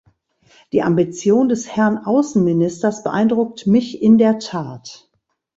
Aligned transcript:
Die 0.73 0.81
Ambition 0.81 1.47
des 1.47 1.75
Herrn 1.75 1.99
Außenministers 1.99 3.03
beeindruckt 3.03 3.67
mich 3.67 4.01
in 4.01 4.17
der 4.17 4.39
Tat. 4.39 5.11